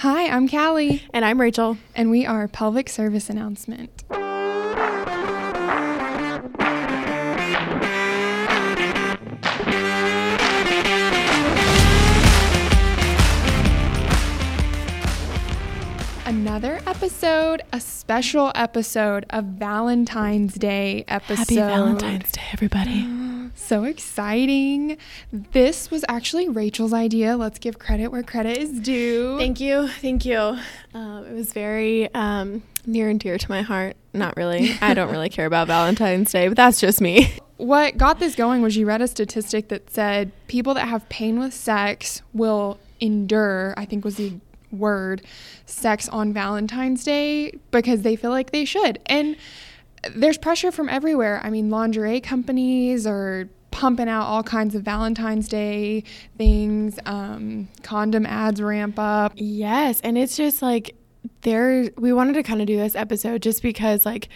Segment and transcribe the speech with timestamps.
[0.00, 1.76] Hi, I'm Callie, And I'm Rachel.
[1.94, 4.04] and we are Pelvic Service Announcement.
[16.26, 21.38] Another episode, a special episode of Valentine's Day episode.
[21.38, 23.06] Happy Valentine's Day, everybody.
[23.29, 24.96] Oh, So exciting.
[25.32, 27.36] This was actually Rachel's idea.
[27.36, 29.38] Let's give credit where credit is due.
[29.38, 29.88] Thank you.
[29.88, 30.58] Thank you.
[30.94, 33.96] Um, it was very um, near and dear to my heart.
[34.12, 34.76] Not really.
[34.80, 37.32] I don't really care about Valentine's Day, but that's just me.
[37.56, 41.38] what got this going was you read a statistic that said people that have pain
[41.38, 44.38] with sex will endure, I think was the
[44.72, 45.22] word,
[45.66, 48.98] sex on Valentine's Day because they feel like they should.
[49.06, 49.36] And
[50.14, 51.40] there's pressure from everywhere.
[51.42, 56.04] I mean, lingerie companies are pumping out all kinds of Valentine's Day
[56.36, 59.32] things, um, condom ads ramp up.
[59.36, 60.00] Yes.
[60.02, 60.94] And it's just like,
[61.42, 64.28] there, we wanted to kind of do this episode just because, like,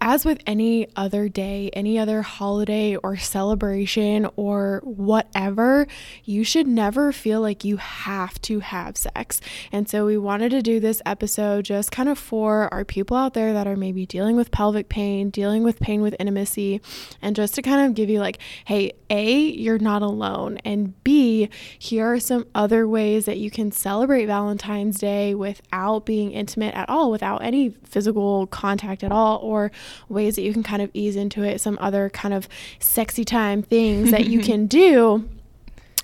[0.00, 5.86] as with any other day, any other holiday or celebration or whatever,
[6.24, 9.40] you should never feel like you have to have sex.
[9.72, 13.34] And so we wanted to do this episode just kind of for our people out
[13.34, 16.80] there that are maybe dealing with pelvic pain, dealing with pain with intimacy,
[17.20, 20.58] and just to kind of give you like, hey, A, you're not alone.
[20.64, 26.32] And B, here are some other ways that you can celebrate Valentine's Day without being
[26.32, 29.70] intimate at all, without any physical contact at all, or
[30.08, 33.62] ways that you can kind of ease into it, some other kind of sexy time
[33.62, 35.28] things that you can do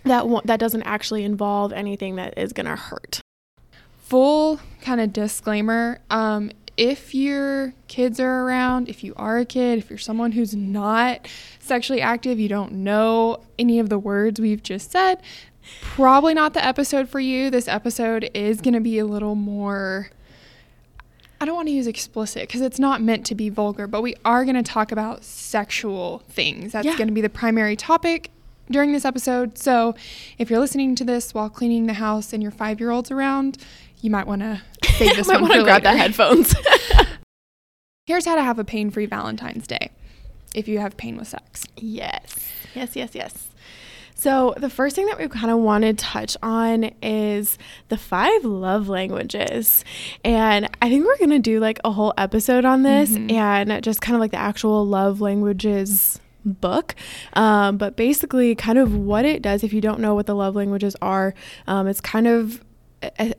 [0.04, 3.20] that won't, that doesn't actually involve anything that is going to hurt.
[3.98, 9.78] Full kind of disclaimer um, if your kids are around, if you are a kid,
[9.78, 11.28] if you're someone who's not
[11.60, 15.22] sexually active, you don't know any of the words we've just said,
[15.80, 17.50] probably not the episode for you.
[17.50, 20.10] This episode is going to be a little more.
[21.44, 24.14] I don't want to use explicit because it's not meant to be vulgar, but we
[24.24, 26.72] are going to talk about sexual things.
[26.72, 26.96] That's Yeah.
[26.96, 28.30] going to be the primary topic
[28.70, 29.58] during this episode.
[29.58, 29.94] So
[30.38, 33.58] if you're listening to this while cleaning the house and your five year old's around,
[34.00, 34.62] you might want to
[34.96, 36.54] save this Might one want to grab the headphones.
[38.06, 39.90] Here's how to have a pain free Valentine's Day
[40.54, 41.66] if you have pain with sex.
[41.77, 42.36] Yes.
[42.74, 43.48] Yes, yes, yes.
[44.24, 47.58] So, the first thing that we kind of want to touch on is
[47.90, 49.85] the five love languages.
[50.24, 53.30] And I think we're going to do like a whole episode on this Mhm.
[53.33, 56.95] and just kind of like the actual love languages book.
[57.34, 60.57] Um, but basically, kind of what it does, if you don't know what the love
[60.57, 61.34] languages are,
[61.67, 62.64] um, it's kind of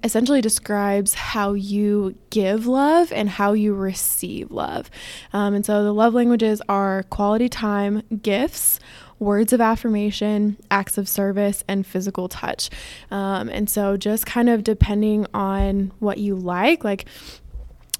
[0.03, 4.91] essentially describes how you give love and how you receive love.
[5.33, 8.79] Um, and so the love languages are quality time, gifts,
[9.19, 12.69] words of affirmation, acts of service, and physical touch.
[13.11, 17.05] Um, and so just kind of depending on what you like, like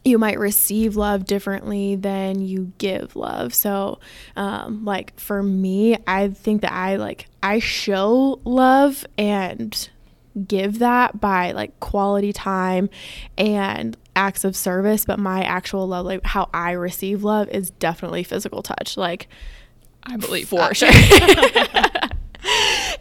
[0.06, 3.54] you might receive love differently than you give love.
[3.54, 4.00] So,
[4.36, 9.90] um, like for me, I think that I like I show love and
[10.48, 12.90] give that by like quality time
[13.38, 15.06] and acts of service.
[15.06, 18.98] But my actual love, like how I receive love, is definitely physical touch.
[18.98, 19.28] Like
[20.06, 20.78] I believe for that.
[20.78, 20.90] sure.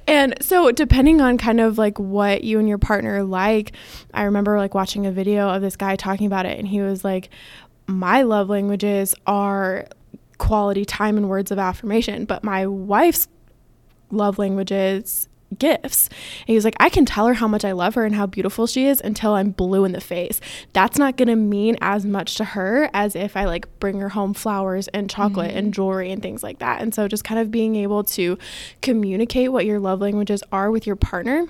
[0.06, 3.72] and so depending on kind of like what you and your partner like,
[4.12, 7.04] I remember like watching a video of this guy talking about it and he was
[7.04, 7.30] like
[7.86, 9.86] my love languages are
[10.38, 13.28] quality time and words of affirmation, but my wife's
[14.10, 15.28] love languages
[15.58, 16.08] gifts.
[16.40, 18.26] And he was like, I can tell her how much I love her and how
[18.26, 20.40] beautiful she is until I'm blue in the face.
[20.72, 24.10] That's not going to mean as much to her as if I like bring her
[24.10, 25.72] home flowers and chocolate and mm-hmm.
[25.72, 26.80] jewelry and things like that.
[26.80, 28.38] And so just kind of being able to
[28.82, 31.46] communicate what your love languages are with your partner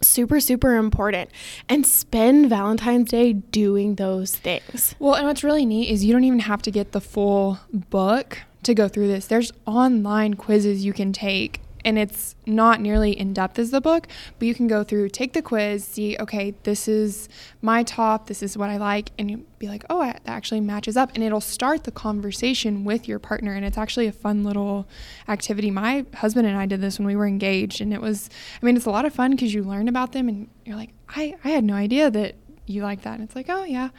[0.00, 1.30] super super important
[1.68, 6.24] and spend valentine's day doing those things Well, and what's really neat is you don't
[6.24, 9.26] even have to get the full book to go through this.
[9.26, 14.06] There's online quizzes you can take, and it's not nearly in depth as the book,
[14.38, 17.28] but you can go through, take the quiz, see, okay, this is
[17.60, 20.96] my top, this is what I like, and you be like, oh, that actually matches
[20.96, 21.10] up.
[21.14, 23.54] And it'll start the conversation with your partner.
[23.54, 24.86] And it's actually a fun little
[25.28, 25.70] activity.
[25.70, 28.30] My husband and I did this when we were engaged, and it was,
[28.60, 30.90] I mean, it's a lot of fun because you learn about them, and you're like,
[31.08, 32.36] I, I had no idea that
[32.66, 33.14] you like that.
[33.14, 33.90] And it's like, oh, yeah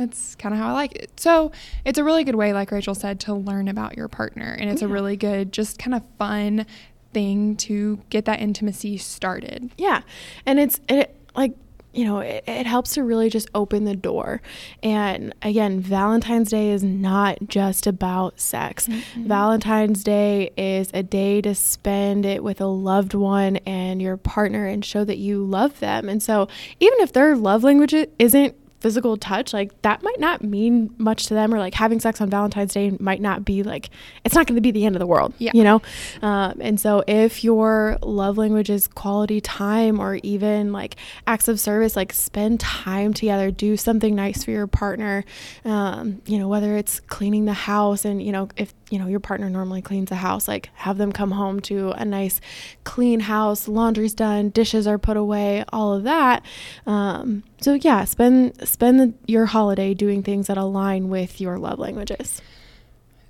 [0.00, 1.20] that's kind of how I like it.
[1.20, 1.52] So
[1.84, 4.56] it's a really good way, like Rachel said, to learn about your partner.
[4.58, 6.64] And it's a really good, just kind of fun
[7.12, 9.70] thing to get that intimacy started.
[9.76, 10.02] Yeah.
[10.46, 11.54] And it's it like
[11.92, 14.40] you know, it, it, helps to really just open the door.
[14.82, 18.86] And again, Valentine's Day is not just about sex.
[18.86, 19.26] Mm-hmm.
[19.26, 24.66] Valentine's Day is a day to spend it with a loved one and your partner
[24.66, 26.08] and show that you love them.
[26.08, 26.46] And so,
[26.78, 31.34] even if their love language isn't physical touch, like that might not mean much to
[31.34, 33.90] them, or like having sex on Valentine's Day might not be like,
[34.24, 35.52] it's not going to be the end of the world, yeah.
[35.54, 35.82] you know?
[36.22, 40.96] Um, and so if your love language is quality time or even like
[41.26, 45.24] acts of service, like spend time together, do something nice for your partner,
[45.64, 49.20] um, you know, whether it's cleaning the house and, you know, if you know your
[49.20, 52.40] partner normally cleans the house like have them come home to a nice
[52.84, 56.44] clean house laundry's done dishes are put away all of that
[56.86, 62.42] um, so yeah spend spend your holiday doing things that align with your love languages.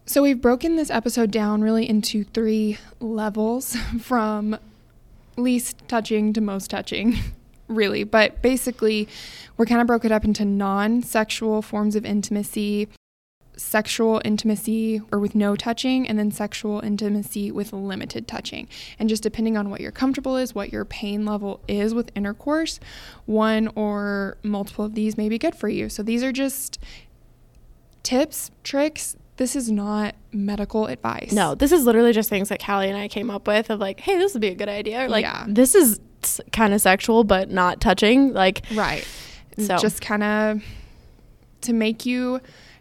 [0.06, 4.58] So we've broken this episode down really into three levels from
[5.36, 7.16] least touching to most touching
[7.68, 8.04] really.
[8.04, 9.08] But basically
[9.56, 12.88] we're kind of broke it up into non-sexual forms of intimacy
[13.60, 18.66] sexual intimacy or with no touching, and then sexual intimacy with limited touching.
[18.98, 22.80] And just depending on what you're comfortable is, what your pain level is with intercourse,
[23.26, 25.90] one or multiple of these may be good for you.
[25.90, 26.78] So these are just
[28.02, 29.14] tips, tricks.
[29.36, 31.32] This is not medical advice.
[31.32, 34.00] No, this is literally just things that Callie and I came up with of like,
[34.00, 35.04] hey, this would be a good idea.
[35.04, 35.44] Or like, yeah.
[35.46, 36.00] this is
[36.52, 38.32] kind of sexual, but not touching.
[38.32, 39.06] Like, right.
[39.58, 40.62] So just kind of
[41.60, 42.40] to make you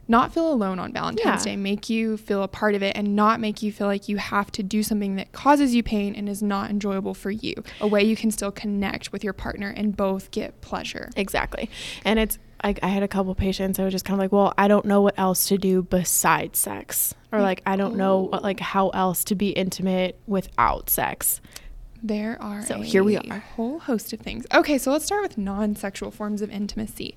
[0.09, 1.53] not feel alone on Valentine's yeah.
[1.53, 4.17] Day, make you feel a part of it and not make you feel like you
[4.17, 7.53] have to do something that causes you pain and is not enjoyable for you.
[7.79, 11.09] A way you can still connect with your partner and both get pleasure.
[11.15, 11.69] Exactly.
[12.03, 14.53] And it's I, I had a couple patients I was just kind of like, well,
[14.57, 18.43] I don't know what else to do besides sex, or like I don't know what,
[18.43, 21.39] like how else to be intimate without sex.
[22.01, 24.45] There are so here we are a whole host of things.
[24.53, 27.15] Okay, so let's start with non-sexual forms of intimacy.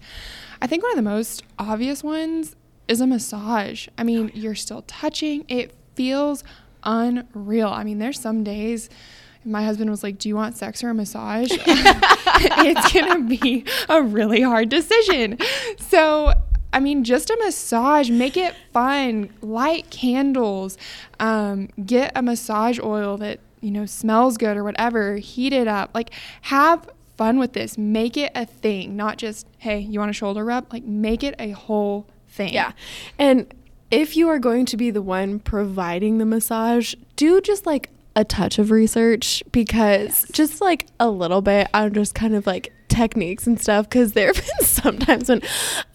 [0.61, 2.57] I think one of the most obvious ones
[2.89, 3.89] is a massage.
[3.97, 5.45] I mean, you're still touching.
[5.49, 6.45] It feels
[6.83, 7.69] unreal.
[7.69, 8.89] I mean, there's some days
[9.45, 11.51] my husband was like, Do you want sex or a massage?
[11.67, 15.39] it's going to be a really hard decision.
[15.79, 16.33] So,
[16.73, 20.79] I mean, just a massage, make it fun, light candles,
[21.21, 25.91] um, get a massage oil that, you know, smells good or whatever, heat it up.
[25.95, 26.11] Like,
[26.43, 27.77] have fun with this.
[27.77, 30.73] Make it a thing, not just, hey, you want a shoulder rub?
[30.73, 32.53] Like, make it a whole thing.
[32.53, 32.73] Yeah.
[33.19, 33.53] And
[33.91, 38.25] if you are going to be the one providing the massage, do just like a
[38.25, 40.27] touch of research because yes.
[40.33, 44.27] just like a little bit on just kind of like techniques and stuff because there
[44.27, 45.41] have been sometimes when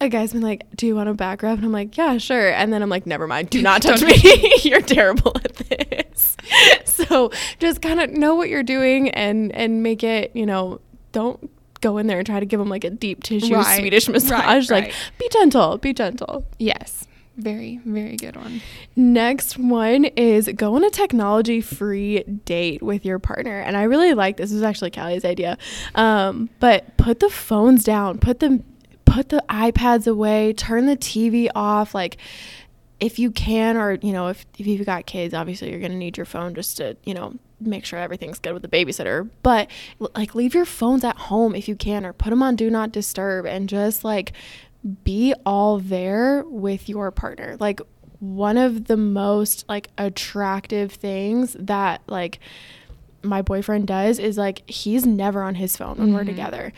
[0.02, 1.58] a guy's been like, Do you want a back rub?
[1.58, 2.52] And I'm like, Yeah, sure.
[2.52, 4.16] And then I'm like, Never mind, do not touch me.
[4.64, 6.38] you're terrible at this.
[6.86, 10.82] so just kind of know what you're doing and and make it, you know,
[11.12, 11.52] don't
[11.82, 13.80] go in there and try to give them like a deep tissue right.
[13.80, 14.70] Swedish massage.
[14.70, 14.94] Right, like, right.
[15.18, 16.46] be gentle, be gentle.
[16.60, 17.08] Yes.
[17.38, 18.62] Very, very good one.
[18.96, 23.60] Next one is go on a technology free date with your partner.
[23.60, 24.50] And I really like this.
[24.50, 25.58] This is actually Callie's idea.
[25.94, 28.64] Um, but put the phones down, put the
[29.06, 32.18] put the iPads away, turn the TV off, like
[33.00, 35.98] if you can or you know if, if you've got kids obviously you're going to
[35.98, 39.70] need your phone just to you know make sure everything's good with the babysitter but
[40.16, 42.92] like leave your phones at home if you can or put them on do not
[42.92, 44.32] disturb and just like
[45.04, 47.82] be all there with your partner like
[48.20, 52.40] one of the most like attractive things that like
[53.24, 56.16] my boyfriend does is like he's never on his phone when mm-hmm.
[56.16, 56.74] we're together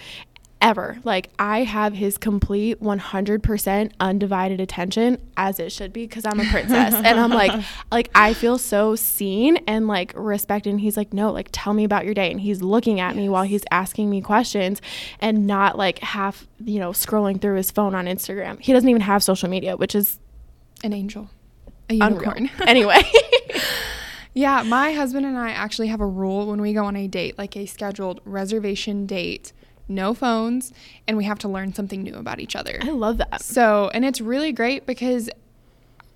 [0.62, 0.98] ever.
[1.04, 6.46] Like I have his complete 100% undivided attention as it should be cuz I'm a
[6.46, 6.94] princess.
[6.94, 7.52] and I'm like
[7.92, 11.84] like I feel so seen and like respected and he's like no, like tell me
[11.84, 13.18] about your day and he's looking at yes.
[13.18, 14.82] me while he's asking me questions
[15.20, 18.60] and not like half, you know, scrolling through his phone on Instagram.
[18.60, 20.20] He doesn't even have social media, which is
[20.84, 21.30] an angel.
[21.90, 22.50] A unicorn.
[22.68, 23.02] anyway.
[24.34, 27.38] yeah, my husband and I actually have a rule when we go on a date,
[27.38, 29.54] like a scheduled reservation date
[29.90, 30.72] no phones,
[31.08, 32.78] and we have to learn something new about each other.
[32.82, 33.42] I love that.
[33.42, 35.30] So, and it's really great because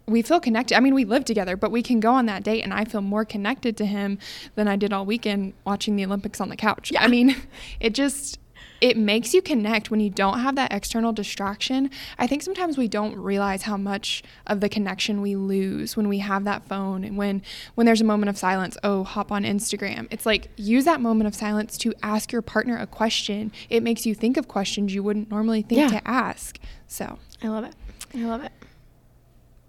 [0.06, 0.76] we feel connected.
[0.76, 3.02] I mean, we live together, but we can go on that date, and I feel
[3.02, 4.20] more connected to him
[4.56, 6.92] than I did all weekend watching the Olympics on the couch.
[6.92, 7.04] Yeah.
[7.04, 7.36] I mean,
[7.80, 8.40] it just
[8.82, 11.90] it makes you connect when you don't have that external distraction.
[12.18, 16.20] I think sometimes we don't realize how much of the connection we lose when we
[16.20, 17.42] have that phone and when
[17.76, 20.08] when there's a moment of silence, oh, hop on Instagram.
[20.12, 23.52] It's like use that moment of silence to ask your partner a question.
[23.70, 26.00] It makes you think of questions you wouldn't normally think yeah.
[26.00, 26.60] to ask.
[26.88, 27.74] So, I love it.
[28.14, 28.52] I love it.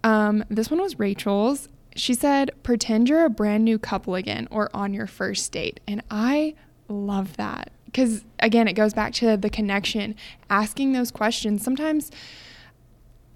[0.03, 1.67] Um, this one was Rachel's.
[1.95, 5.79] She said, pretend you're a brand new couple again or on your first date.
[5.87, 6.55] And I
[6.87, 7.71] love that.
[7.85, 10.15] Because again, it goes back to the connection,
[10.49, 11.63] asking those questions.
[11.63, 12.11] Sometimes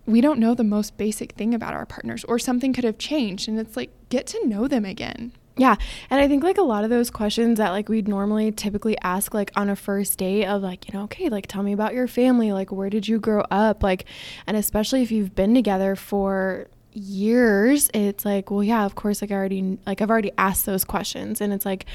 [0.06, 3.48] we don't know the most basic thing about our partners, or something could have changed,
[3.48, 5.32] and it's like get to know them again.
[5.60, 5.76] Yeah.
[6.10, 9.34] And I think like a lot of those questions that like we'd normally typically ask
[9.34, 12.08] like on a first date of like, you know, okay, like tell me about your
[12.08, 13.84] family, like where did you grow up?
[13.84, 14.06] Like
[14.48, 19.32] and especially if you've been together for years, it's like, well, yeah, of course like
[19.32, 21.86] I already like I've already asked those questions and it's like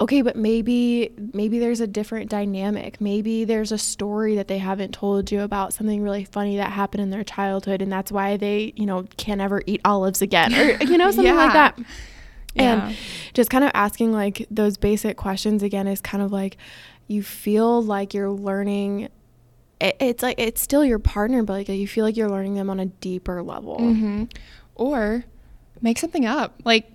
[0.00, 3.00] okay, but maybe maybe there's a different dynamic.
[3.00, 7.02] Maybe there's a story that they haven't told you about something really funny that happened
[7.02, 10.82] in their childhood and that's why they, you know, can't ever eat olives again or
[10.84, 11.44] you know something yeah.
[11.44, 11.78] like that.
[12.54, 12.88] Yeah.
[12.88, 12.96] And
[13.34, 16.56] just kind of asking like those basic questions again is kind of like
[17.06, 19.08] you feel like you're learning
[19.80, 22.70] it, it's like it's still your partner but like you feel like you're learning them
[22.70, 23.78] on a deeper level.
[23.78, 24.24] Mm-hmm.
[24.76, 25.24] Or
[25.80, 26.60] make something up.
[26.64, 26.86] Like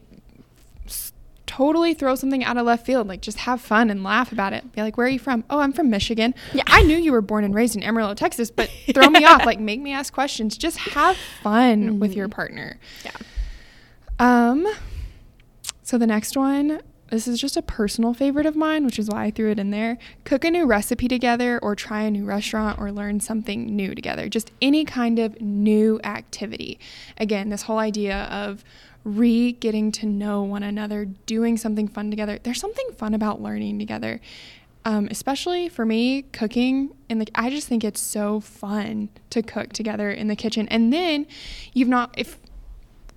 [1.55, 3.07] totally throw something out of left field.
[3.07, 4.71] Like just have fun and laugh about it.
[4.71, 5.43] Be like, where are you from?
[5.49, 6.33] Oh, I'm from Michigan.
[6.53, 6.63] Yeah.
[6.67, 9.45] I knew you were born and raised in Amarillo, Texas, but throw me off.
[9.45, 10.57] Like make me ask questions.
[10.57, 11.99] Just have fun mm-hmm.
[11.99, 12.79] with your partner.
[13.05, 13.11] Yeah.
[14.19, 14.67] Um
[15.83, 19.25] so the next one, this is just a personal favorite of mine, which is why
[19.25, 19.99] I threw it in there.
[20.23, 24.27] Cook a new recipe together or try a new restaurant or learn something new together.
[24.27, 26.79] Just any kind of new activity.
[27.17, 28.63] Again, this whole idea of
[29.03, 32.39] re getting to know one another, doing something fun together.
[32.41, 34.21] There's something fun about learning together.
[34.85, 39.71] Um, especially for me, cooking and like I just think it's so fun to cook
[39.71, 40.67] together in the kitchen.
[40.67, 41.25] And then
[41.73, 42.37] you've not if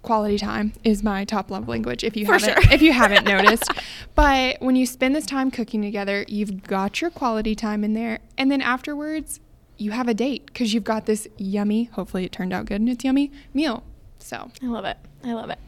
[0.03, 2.73] quality time is my top love language if you For haven't sure.
[2.73, 3.69] if you haven't noticed.
[4.15, 8.21] But when you spend this time cooking together, you've got your quality time in there
[8.39, 9.41] and then afterwards
[9.77, 12.89] you have a date cuz you've got this yummy, hopefully it turned out good and
[12.89, 13.83] it's yummy meal.
[14.21, 14.97] So, I love it.
[15.25, 15.59] I love it.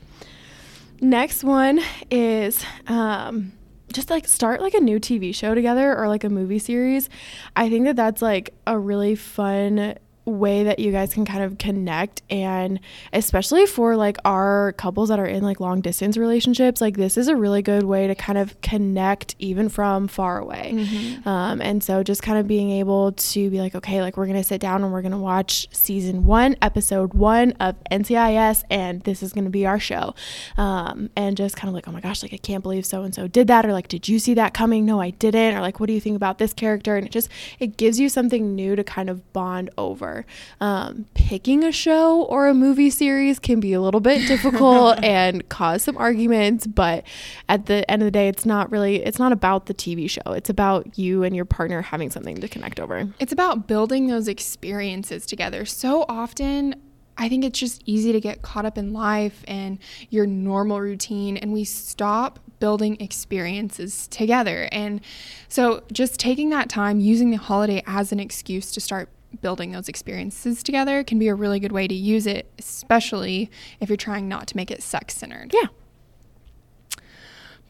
[1.00, 3.52] Next one is um,
[3.92, 7.08] just like start like a new TV show together or like a movie series.
[7.54, 9.94] I think that that's like a really fun
[10.28, 12.80] way that you guys can kind of connect and
[13.12, 17.28] especially for like our couples that are in like long distance relationships like this is
[17.28, 20.72] a really good way to kind of connect even from far away.
[20.74, 21.28] Mm-hmm.
[21.28, 24.44] um, and so just kind of being able to be like okay like we're gonna
[24.44, 29.32] sit down and we're gonna watch season one episode one of ncis and this is
[29.32, 30.14] gonna be our show.
[30.56, 33.14] Um, and just kind of like oh my gosh like i can't believe so and
[33.14, 34.84] so did that or like did you see that coming?
[34.84, 36.96] No i didn't or like what do you think about this character?
[36.96, 40.17] And it just it gives you something new to kind of bond over
[40.60, 45.48] um, picking a show or a movie series can be a little bit difficult and
[45.48, 47.04] cause some arguments, but
[47.48, 50.32] at the end of the day, it's not really, it's not about the TV show.
[50.32, 53.08] It's about you and your partner having something to connect over.
[53.18, 55.64] It's about building those experiences together.
[55.64, 56.74] So often,
[57.18, 61.36] I think it's just easy to get caught up in life and your normal routine,
[61.36, 64.68] and we stop building experiences together.
[64.70, 65.00] And
[65.48, 69.08] so, just taking that time, using the holiday as an excuse to start
[69.40, 73.88] building those experiences together can be a really good way to use it, especially if
[73.88, 75.52] you're trying not to make it sex centered.
[75.52, 75.68] Yeah.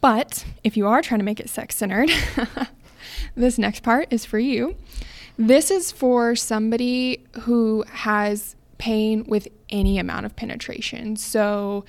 [0.01, 2.11] But if you are trying to make it sex centered,
[3.35, 4.77] this next part is for you.
[5.37, 11.17] This is for somebody who has pain with any amount of penetration.
[11.17, 11.85] So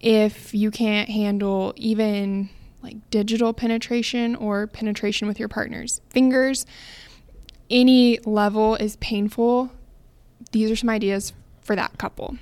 [0.00, 2.48] if you can't handle even
[2.82, 6.64] like digital penetration or penetration with your partner's fingers,
[7.70, 9.70] any level is painful,
[10.52, 12.36] these are some ideas for that couple.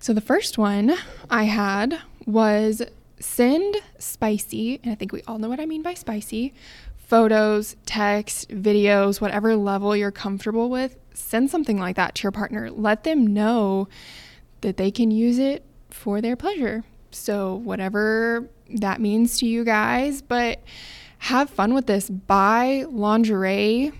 [0.00, 0.96] So the first one
[1.30, 2.82] I had was
[3.20, 6.52] send spicy, and I think we all know what I mean by spicy
[7.12, 10.96] photos, text, videos, whatever level you're comfortable with.
[11.12, 12.70] Send something like that to your partner.
[12.70, 13.86] Let them know
[14.62, 16.84] that they can use it for their pleasure.
[17.10, 20.60] So, whatever that means to you guys, but
[21.22, 22.10] have fun with this.
[22.10, 23.92] Buy lingerie,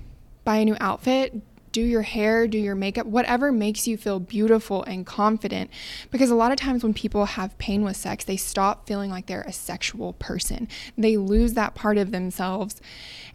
[0.44, 4.82] buy a new outfit, do your hair, do your makeup, whatever makes you feel beautiful
[4.82, 5.70] and confident.
[6.10, 9.26] Because a lot of times when people have pain with sex, they stop feeling like
[9.26, 10.66] they're a sexual person.
[10.98, 12.80] They lose that part of themselves.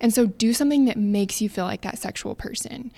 [0.01, 2.91] And so do something that makes you feel like that sexual person.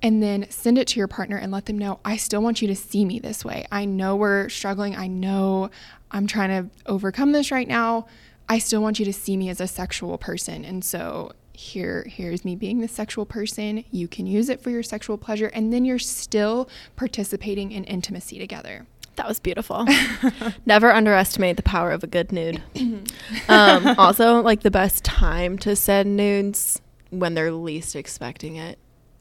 [0.00, 2.68] And then send it to your partner and let them know, I still want you
[2.68, 3.66] to see me this way.
[3.70, 4.96] I know we're struggling.
[4.96, 5.70] I know
[6.10, 8.06] I'm trying to overcome this right now
[8.48, 10.64] I still want you to see me as a sexual person.
[10.64, 13.84] And so here here's me being the sexual person.
[13.90, 18.38] You can use it for your sexual pleasure and then you're still participating in intimacy
[18.38, 18.86] together.
[19.16, 19.86] That was beautiful.
[20.66, 22.60] Never underestimate the power of a good nude.
[23.48, 28.76] um, also, like the best time to send nudes when they're least expecting it,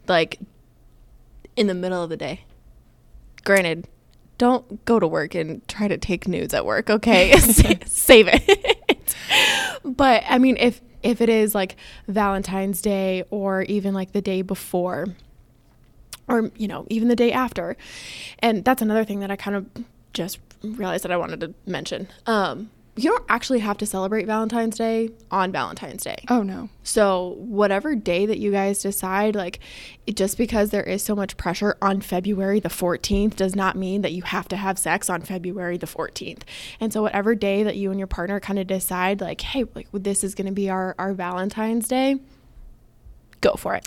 [0.07, 0.39] like
[1.55, 2.41] in the middle of the day.
[3.43, 3.87] Granted,
[4.37, 7.37] don't go to work and try to take nudes at work, okay?
[7.85, 8.79] Save it.
[9.95, 11.75] but I mean, if if it is like
[12.07, 15.07] Valentine's Day or even like the day before
[16.27, 17.77] or you know even the day after.
[18.39, 19.65] And that's another thing that i kind of
[20.13, 22.07] just realized that i wanted to mention.
[22.25, 26.69] Um, you don't actually have to celebrate valentine's day on valentine's day Oh no.
[26.83, 29.59] so whatever day that you guys decide like
[30.05, 34.01] it, just because there is so much pressure on february the 14th does not mean
[34.03, 36.41] that you have to have sex on february the 14th
[36.79, 39.87] and so whatever day that you and your partner kind of decide like hey like
[39.91, 42.17] this is going to be our our valentine's day
[43.41, 43.85] go for it.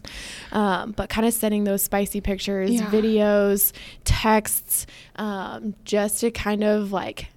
[0.53, 2.91] Um, but kind of sending those spicy pictures, Yeah.
[2.91, 3.73] videos,
[4.05, 4.85] texts,
[5.17, 7.29] um, just to kind of like,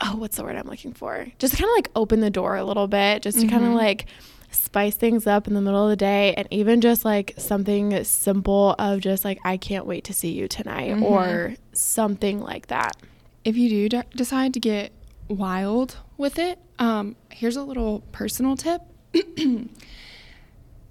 [0.00, 1.26] oh, what's the word I'm looking for?
[1.38, 4.06] Just kind of like open the door a little bit, just to kind of like
[4.50, 6.34] spice things up in the middle of the day.
[6.34, 10.48] And even just like something simple of just like, I can't wait to see you
[10.48, 11.02] tonight Mhm.
[11.02, 12.96] or something like that.
[13.42, 14.92] if you do de- decide to get
[15.28, 18.82] wild with it, um, here's a little personal tip.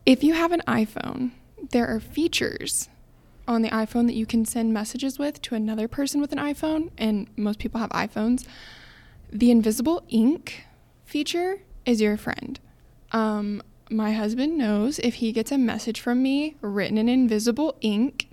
[0.05, 1.31] if you have an iPhone,
[1.71, 2.89] there are features
[3.47, 6.89] on the iPhone that you can send messages with to another person with an iPhone,
[6.97, 8.45] and most people have iPhones.
[9.31, 10.65] The invisible ink
[11.05, 12.59] feature is your friend.
[13.11, 18.27] Um, my husband knows if he gets a message from me written in invisible ink,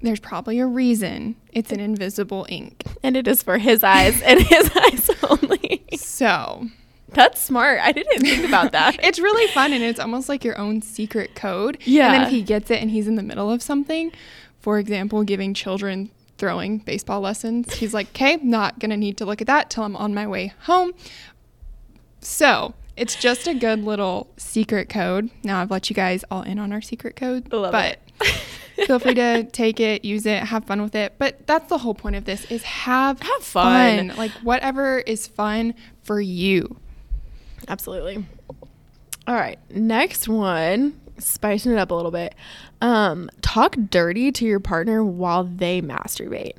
[0.00, 2.84] there's probably a reason it's an invisible ink.
[3.00, 5.84] And it is for his eyes and his eyes only.
[5.96, 6.66] So
[7.10, 7.78] That's smart.
[7.80, 8.98] I didn't think about that.
[9.02, 11.78] it's really fun and it's almost like your own secret code.
[11.84, 12.06] Yeah.
[12.06, 14.10] And then if he gets it and he's in the middle of something,
[14.58, 19.26] for example, giving children throwing baseball lessons, he's like, okay, not going to need to
[19.26, 20.92] look at that till I'm on my way home.
[22.20, 25.30] So it's just a good little secret code.
[25.44, 27.98] Now I've let you guys all in on our secret code, Love but
[28.86, 31.14] feel free to take it, use it, have fun with it.
[31.18, 34.08] But that's the whole point of this is have Have fun.
[34.16, 36.76] Like whatever is fun for you.
[37.68, 38.24] Absolutely.
[39.26, 39.58] All right.
[39.70, 42.34] Next one, spicing it up a little bit.
[42.80, 46.52] Um, talk dirty to your partner while they masturbate.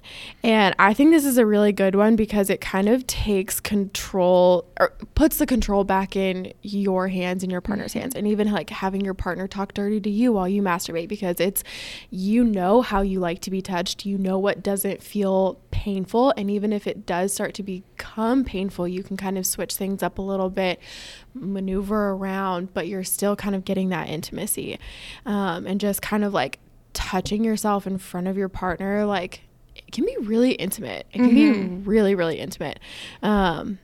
[0.43, 4.65] And I think this is a really good one because it kind of takes control
[4.79, 8.15] or puts the control back in your hands and your partner's hands.
[8.15, 11.63] And even like having your partner talk dirty to you while you masturbate because it's
[12.09, 14.05] you know how you like to be touched.
[14.05, 16.33] You know what doesn't feel painful.
[16.35, 20.03] And even if it does start to become painful, you can kind of switch things
[20.03, 20.79] up a little bit,
[21.33, 24.77] maneuver around, but you're still kind of getting that intimacy.
[25.25, 26.57] Um, and just kind of like
[26.93, 29.41] touching yourself in front of your partner, like
[29.75, 31.05] it can be really intimate.
[31.13, 31.35] It can Mhm.
[31.35, 32.79] be really, really intimate.
[33.21, 33.77] Um,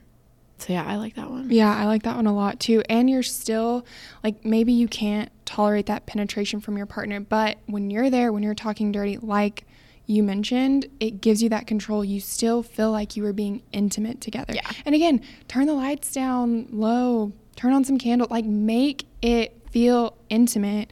[0.57, 1.51] so yeah, I like that one.
[1.51, 2.81] Yeah, I like that one a lot too.
[2.89, 3.85] And you're still
[4.23, 8.41] like maybe you can't tolerate that penetration from your partner, but when you're there, when
[8.41, 9.65] you're talking dirty, like
[10.07, 12.03] you mentioned, it gives you that control.
[12.03, 14.53] You still feel like you were being intimate together.
[14.55, 14.69] Yeah.
[14.85, 20.15] And again, turn the lights down low, turn on some candle, like make it feel
[20.29, 20.89] intimate.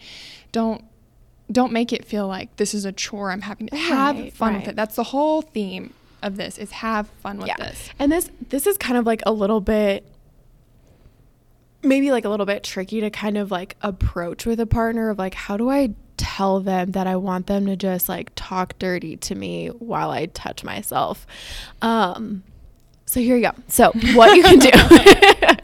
[0.52, 0.84] Don't
[1.54, 4.56] don't make it feel like this is a chore I'm having to have Right, fun
[4.56, 4.76] with it.
[4.76, 7.58] That's the whole theme of this is have fun with yeah.
[7.58, 7.89] this.
[8.00, 10.06] And this this is kind of like a little bit
[11.82, 15.18] maybe like a little bit tricky to kind of like approach with a partner of
[15.18, 19.18] like how do I tell them that I want them to just like talk dirty
[19.18, 21.28] to me while I touch myself.
[21.82, 22.44] Um
[23.06, 23.52] so here you go.
[23.68, 24.70] So what you can do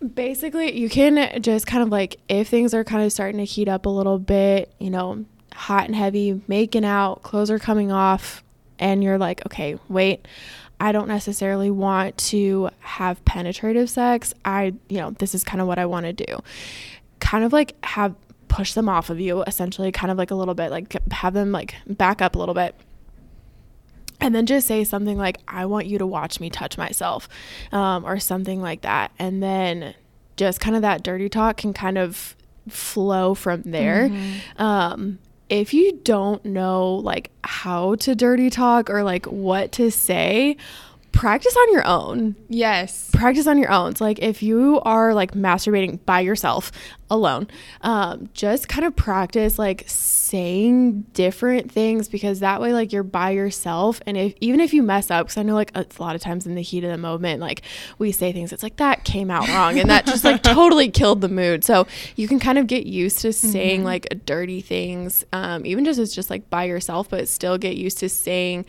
[0.00, 3.68] basically you can just kind of like if things are kind of starting to heat
[3.68, 8.42] up a little bit, you know, hot and heavy, making out, clothes are coming off,
[8.78, 10.26] and you're like, okay, wait,
[10.80, 14.32] I don't necessarily want to have penetrative sex.
[14.44, 16.40] I, you know, this is kind of what I want to do.
[17.20, 18.14] Kind of like have
[18.48, 21.52] push them off of you, essentially, kind of like a little bit, like have them
[21.52, 22.74] like back up a little bit.
[24.20, 27.28] And then just say something like, I want you to watch me touch myself,
[27.72, 29.12] um, or something like that.
[29.18, 29.94] And then
[30.36, 32.36] just kind of that dirty talk can kind of
[32.68, 34.10] flow from there.
[34.56, 40.56] Um, if you don't know like how to dirty talk or like what to say,
[41.12, 43.10] practice on your own Yes.
[43.12, 43.94] practice on your own.
[43.96, 46.70] So like if you are like masturbating by yourself
[47.10, 47.48] alone,
[47.82, 53.30] um, just kind of practice like saying different things because that way like you're by
[53.30, 56.14] yourself and if even if you mess up because I know like it's a lot
[56.14, 57.62] of times in the heat of the moment like
[57.98, 61.20] we say things it's like that came out wrong and that just like totally killed
[61.20, 61.64] the mood.
[61.64, 65.98] So you can kind of get used to saying like dirty things, um, even just
[65.98, 68.66] as just like by yourself, but still get used to saying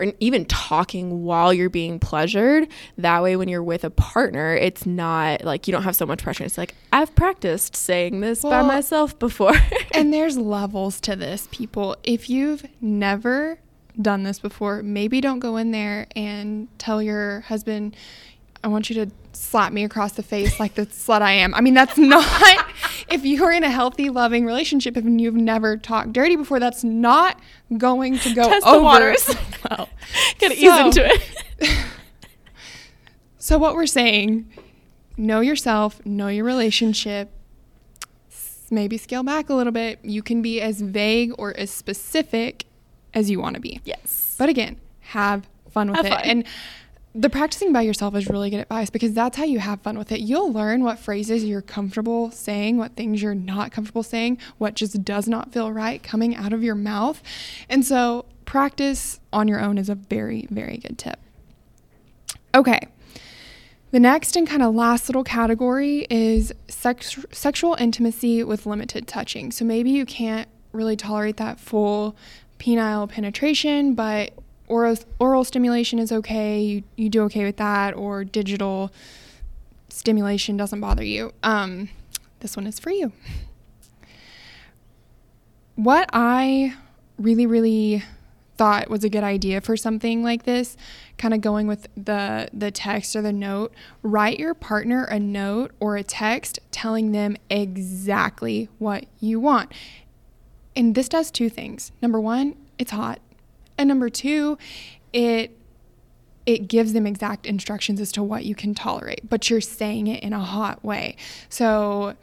[0.00, 2.68] or even talking while you're being pleasured.
[2.98, 6.22] That way, when you're with a partner, it's not like you don't have so much
[6.22, 6.44] pressure.
[6.44, 9.54] It's like, I've practiced saying this by myself before.
[9.94, 11.96] and there's levels to this, people.
[12.02, 13.58] If you've never
[14.00, 17.96] done this before, maybe don't go in there and tell your husband,
[18.62, 21.54] I want you to slap me across the face like the slut I am.
[21.54, 22.66] I mean, that's not,
[23.10, 27.38] if you're in a healthy, loving relationship and you've never talked dirty before, that's not
[27.76, 28.78] going to go Test over.
[28.78, 29.28] the waters.
[29.70, 29.88] well.
[30.38, 31.84] Gotta So- ease into it.
[33.42, 34.50] So, what we're saying,
[35.16, 37.30] know yourself, know your relationship,
[38.70, 39.98] maybe scale back a little bit.
[40.02, 42.66] You can be as vague or as specific
[43.14, 43.80] as you want to be.
[43.84, 44.34] yes.
[44.38, 46.10] But again, have fun with Have it.
[46.10, 46.20] fun.
[46.24, 46.44] And
[47.14, 50.12] the practicing by yourself is really good advice because that's how you have fun with
[50.12, 50.20] it.
[50.20, 55.04] You'll learn what phrases you're comfortable saying, what things you're not comfortable saying, what just
[55.04, 57.20] does not feel right coming out of your mouth.
[57.68, 61.18] And so, practice on your own is a very, very good tip.
[62.54, 62.80] Okay.
[63.92, 69.50] The next and kind of last little category is sex- sexual intimacy with limited touching.
[69.50, 72.16] So maybe you can't really tolerate that full
[72.60, 74.32] penile penetration, but
[74.70, 76.60] oral, oral stimulation is okay.
[76.60, 78.92] You, you do okay with that, or digital
[79.88, 81.32] stimulation doesn't bother you.
[81.42, 81.90] Um,
[82.38, 83.12] this one is for you.
[85.74, 86.74] What I
[87.18, 88.02] really, really
[88.56, 90.76] thought was a good idea for something like this,
[91.16, 95.72] kind of going with the the text or the note, write your partner a note
[95.80, 99.72] or a text telling them exactly what you want.
[100.76, 101.90] And this does two things.
[102.02, 103.20] Number 1, it's hot.
[103.80, 104.58] And number 2,
[105.14, 105.56] it
[106.44, 110.22] it gives them exact instructions as to what you can tolerate, but you're saying it
[110.22, 111.16] in a hot way.
[111.48, 112.14] So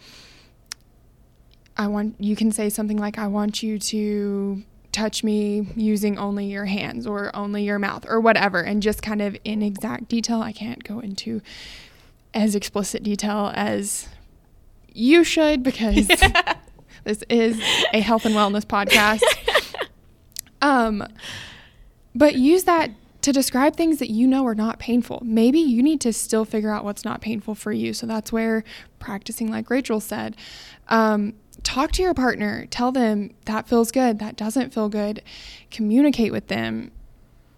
[1.76, 6.46] I want you can say something like I want you to touch me using only
[6.46, 10.44] your hands or only your mouth or whatever and just kind of in exact detail.
[10.44, 11.42] I can't go into
[12.36, 14.08] as explicit detail as
[14.94, 16.08] you should because
[17.04, 17.60] this is
[17.94, 19.24] a health and wellness podcast.
[20.62, 21.04] Um
[22.16, 22.92] but use that
[23.22, 25.22] to describe things that you know are not painful.
[25.24, 27.94] Maybe you need to still figure out what's not painful for you.
[27.94, 28.64] So that's where
[29.00, 30.36] practicing, like Rachel said,
[30.88, 32.66] um, talk to your partner.
[32.68, 35.22] Tell them that feels good, that doesn't feel good.
[35.72, 36.92] Communicate with them.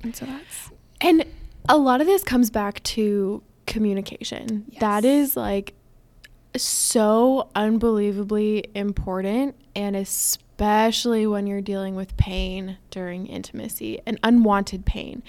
[0.02, 1.26] And so that's And
[1.68, 4.66] a lot of this comes back to communication.
[4.80, 5.30] That Yes.
[5.30, 5.74] is like
[6.58, 15.24] so unbelievably important and especially when you're dealing with pain during intimacy and unwanted pain.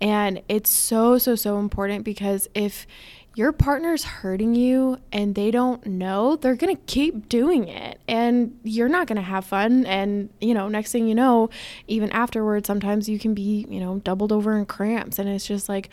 [0.00, 2.86] And it's so so so important because if
[3.34, 8.58] your partner's hurting you and they don't know, they're going to keep doing it and
[8.64, 11.48] you're not going to have fun and you know, next thing you know,
[11.86, 15.68] even afterwards sometimes you can be, you know, doubled over in cramps and it's just
[15.68, 15.88] like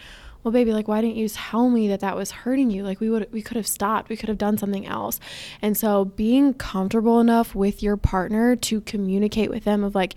[0.45, 2.83] well baby like why didn't you tell me that that was hurting you?
[2.83, 4.09] Like we would we could have stopped.
[4.09, 5.19] We could have done something else.
[5.59, 10.13] And so being comfortable enough with your partner to communicate with them of like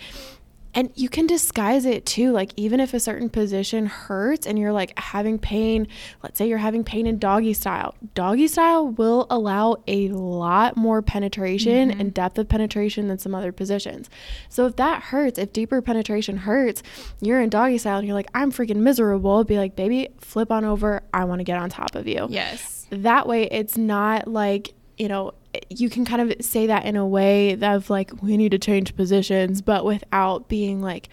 [0.74, 4.72] and you can disguise it too like even if a certain position hurts and you're
[4.72, 5.86] like having pain
[6.22, 11.02] let's say you're having pain in doggy style doggy style will allow a lot more
[11.02, 12.00] penetration mm-hmm.
[12.00, 14.08] and depth of penetration than some other positions.
[14.48, 16.82] So if that hurts if deeper penetration hurts
[17.20, 20.64] you're in doggy style and you're like i'm freaking miserable be like baby flip on
[20.64, 21.02] over.
[21.12, 22.26] I want to get on top of you.
[22.28, 22.86] Yes.
[22.90, 25.32] that way it's not like you know
[25.70, 28.94] you can kind of say that in a way of like we need to change
[28.96, 31.08] positions but without being like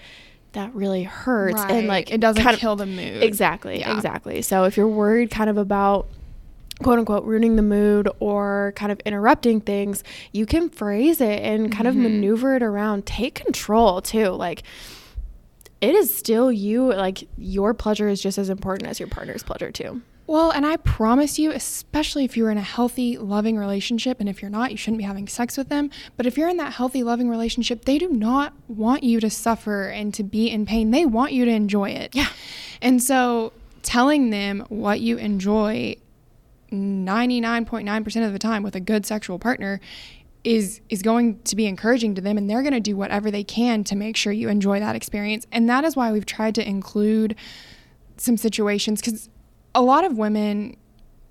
[0.51, 3.23] that really hurts and like it doesn't kind of- kill the mood.
[3.23, 3.95] exactly Yeah.
[3.95, 6.07] exactly so if you're worried kind of about
[6.83, 11.71] quote unquote ruining the mood or kind of interrupting things you can phrase it and
[11.71, 12.01] kind of Mhm.
[12.03, 14.63] maneuver it around take control too like
[15.81, 19.71] it is still you like your pleasure is just as important as your partner's pleasure
[19.71, 24.27] too Well, and I promise you, especially if you're in a healthy, loving relationship, and
[24.27, 25.91] if you're not, you shouldn't be having sex with them.
[26.17, 29.87] But if you're in that healthy, loving relationship, they do not want you to suffer
[29.87, 30.89] and to be in pain.
[30.89, 32.15] They want you to enjoy it.
[32.15, 32.29] Yeah.
[32.81, 35.95] And so telling them what you enjoy
[36.71, 39.79] 99.9% of the time with a good sexual partner
[40.43, 43.43] is is going to be encouraging to them and they're going to do whatever they
[43.43, 45.47] can to make sure you enjoy that experience.
[45.51, 47.35] And that is why we've tried to include
[48.17, 49.29] some situations cuz
[49.75, 50.77] a lot of women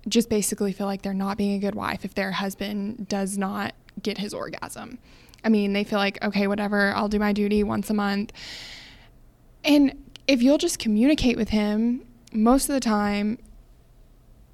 [0.07, 3.73] just basically feel like they're not being a good wife if their husband does not
[4.01, 4.99] get his orgasm.
[5.43, 8.31] I mean, they feel like, okay, whatever, I'll do my duty once a month.
[9.63, 13.39] And if you'll just communicate with him, most of the time,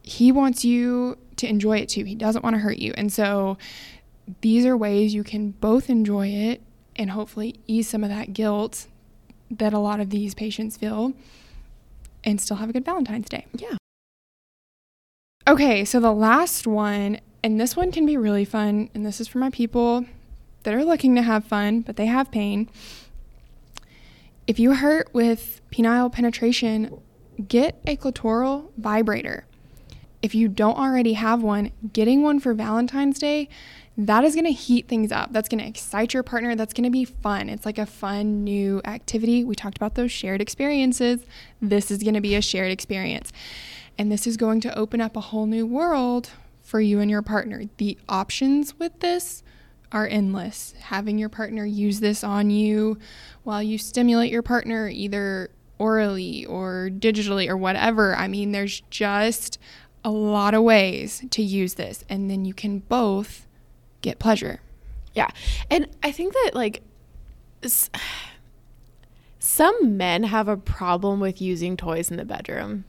[0.03, 2.05] he wants you to enjoy it too.
[2.05, 2.93] He doesn't want to hurt you.
[2.95, 3.57] And so
[4.39, 6.61] these are ways you can both enjoy it
[6.95, 8.87] and hopefully ease some of that guilt
[9.49, 11.13] that a lot of these patients feel
[12.23, 13.45] and still have a good Valentine's Day.
[13.53, 13.77] yeah
[15.47, 19.27] Okay, so the last one, and this one can be really fun, and this is
[19.27, 20.05] for my people
[20.63, 22.69] that are looking to have fun, but they have pain.
[24.45, 27.01] If you hurt with penile penetration,
[27.47, 29.45] get a clitoral vibrator.
[30.21, 33.49] if you don't already have one, getting one for Valentine's Day,
[34.07, 35.31] that is going to heat things up.
[35.31, 36.55] That's going to excite your partner.
[36.55, 37.49] That's going to be fun.
[37.49, 39.43] It's like a fun new activity.
[39.43, 41.25] We talked about those shared experiences.
[41.61, 43.31] This is going to be a shared experience.
[43.97, 47.21] And this is going to open up a whole new world for you and your
[47.21, 47.63] partner.
[47.77, 49.43] The options with this
[49.91, 50.73] are endless.
[50.79, 52.97] Having your partner use this on you
[53.43, 58.15] while you stimulate your partner, either orally or digitally or whatever.
[58.15, 59.59] I mean, there's just
[60.03, 63.47] a lot of ways to use this, and then you can both
[64.01, 64.59] get pleasure.
[65.13, 65.29] Yeah.
[65.69, 66.81] And I think that, like,
[69.39, 72.85] some men have a problem with using toys in the bedroom.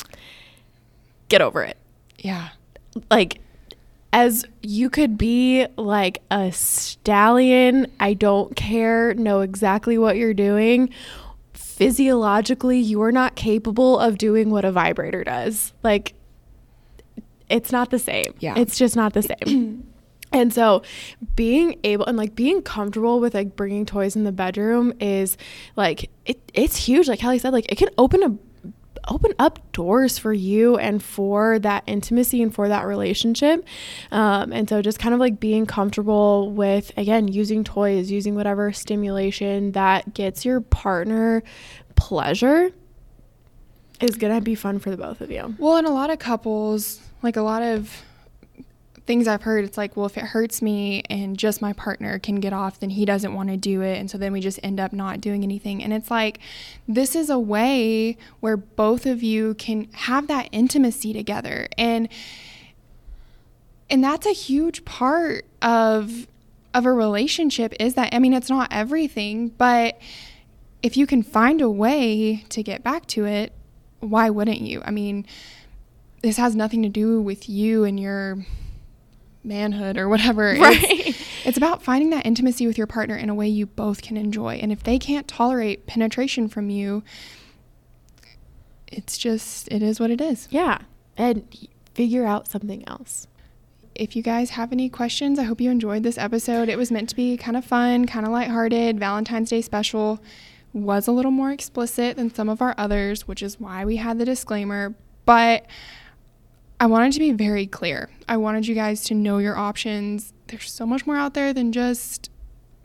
[1.29, 1.77] Get over it.
[2.19, 2.51] Yeah.
[3.11, 3.41] Like,
[4.13, 10.91] as you could be like a stallion, I don't care, know exactly what you're doing.
[11.55, 15.73] Physiologically, you are not capable of doing what a vibrator does.
[15.83, 16.15] Like,
[17.49, 18.35] it's not the same.
[18.39, 18.55] Yeah.
[18.57, 19.89] It's just not the same.
[20.33, 20.83] And so
[21.37, 25.37] being able and like being comfortable with like bringing toys in the bedroom is
[25.77, 27.09] like it, it's huge.
[27.09, 28.39] Like Kelly said, like it can open a
[29.09, 33.65] open up doors for you and for that intimacy and for that relationship.
[34.11, 38.73] Um, and so just kind of like being comfortable with again using toys, using whatever
[38.73, 41.43] stimulation that gets your partner
[41.97, 42.71] pleasure
[44.01, 45.55] is gonna be fun for the both of you.
[45.59, 48.03] Well, in a lot of couples, like a lot of
[49.13, 52.37] things I've heard, it's like, well, if it hurts me and just my partner can
[52.37, 53.99] get off, then he doesn't want to do it.
[53.99, 55.85] And so then we just end up not doing anything.
[55.85, 56.39] And it's like,
[56.89, 61.69] this is a way where both of you can have that intimacy together.
[61.77, 62.09] And,
[63.91, 66.27] and that's a huge part of,
[66.73, 69.99] of a relationship is that, I mean, it's not everything, but
[70.83, 73.53] if you can find a way to get back to it,
[74.01, 74.81] why wouldn't you?
[74.87, 75.27] I mean,
[76.23, 78.47] this has nothing to do with you and your
[79.45, 80.57] manhood or whatever.
[80.59, 80.83] Right.
[80.83, 84.17] It's, it's about finding that intimacy with your partner in a way you both can
[84.17, 84.55] enjoy.
[84.55, 87.03] And if they can't tolerate penetration from you,
[88.87, 90.49] it's just, it is what it is.
[90.51, 90.79] Yeah.
[91.17, 91.47] And
[91.95, 93.27] figure out something else.
[93.95, 96.69] If you guys have any questions, I hope you enjoyed this episode.
[96.69, 98.99] It was meant to be kind of fun, kind of lighthearted.
[98.99, 100.23] Valentine's Day special
[100.73, 104.19] was a little more explicit than some of our others, which is why we had
[104.19, 104.95] the disclaimer.
[105.27, 105.67] But
[106.81, 108.11] I wanted to be very clear.
[108.29, 110.33] I wanted you guys to know your options.
[110.49, 112.31] There's so much more out there than just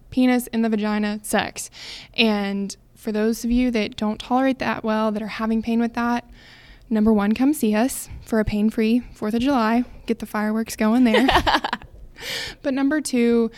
[0.09, 1.69] penis in the vagina sex.
[2.13, 5.93] And for those of you that don't tolerate that well, that are having pain with
[5.93, 6.29] that,
[6.89, 9.83] number one, come see us for a pain free 4th of July.
[10.05, 11.27] Get the fireworks going there.
[12.61, 13.51] but number two,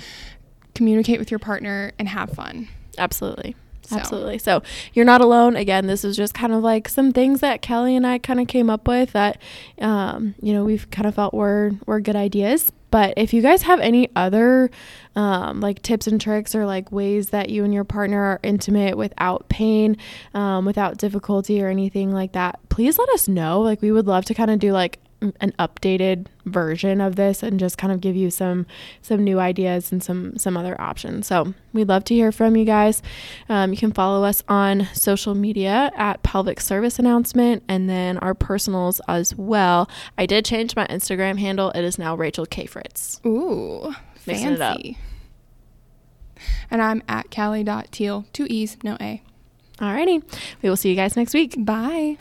[0.74, 2.68] communicate with your partner and have fun.
[2.98, 3.56] Absolutely.
[3.90, 4.38] So- Absolutely.
[4.38, 4.62] So
[4.94, 5.56] you're not alone.
[5.56, 8.48] Again, this is just kind of like some things that Kelly and I kind of
[8.48, 9.40] came up with that,
[9.82, 12.72] um, you know, we've kind of felt were were good ideas.
[12.92, 14.72] But if you guys have any other
[15.16, 18.98] um, like tips and tricks or like ways that you and your partner are intimate
[18.98, 19.96] without pain,
[20.34, 23.62] um, without difficulty or anything like that, please let us know.
[23.62, 24.98] Like we would love to kind of do like
[25.42, 28.66] an updated version of this and just kind of give you some
[29.02, 32.64] some new ideas and some some other options so we'd love to hear from you
[32.64, 33.02] guys
[33.50, 38.34] um, you can follow us on social media at pelvic service announcement and then our
[38.34, 43.20] personals as well i did change my instagram handle it is now rachel k fritz
[43.26, 43.94] Ooh,
[44.26, 44.76] Mixing it up.
[44.78, 44.98] fancy.
[46.72, 49.22] And I'm at Callie.teal, two E's, no A.
[49.80, 50.24] alrighty
[50.62, 52.18] we will see you guys next week Bye.